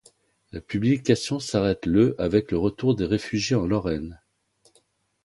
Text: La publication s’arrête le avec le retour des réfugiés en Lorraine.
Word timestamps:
La 0.51 0.61
publication 0.61 1.37
s’arrête 1.39 1.85
le 1.85 2.19
avec 2.19 2.49
le 2.51 2.57
retour 2.57 2.95
des 2.95 3.05
réfugiés 3.05 3.55
en 3.55 3.67
Lorraine. 3.67 4.19